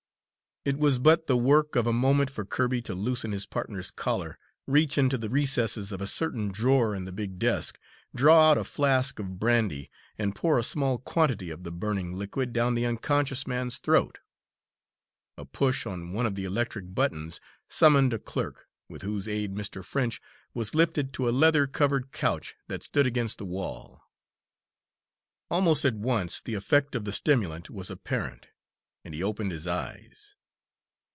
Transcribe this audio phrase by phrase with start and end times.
[0.63, 4.37] It was but the work of a moment for Kirby to loosen his partner's collar,
[4.67, 7.79] reach into the recesses of a certain drawer in the big desk,
[8.13, 12.53] draw out a flask of brandy, and pour a small quantity of the burning liquid
[12.53, 14.19] down the unconscious man's throat.
[15.35, 19.83] A push on one of the electric buttons summoned a clerk, with whose aid Mr.
[19.83, 20.21] French
[20.53, 24.03] was lifted to a leather covered couch that stood against the wall.
[25.49, 28.49] Almost at once the effect of the stimulant was apparent,
[29.03, 30.35] and he opened his eyes.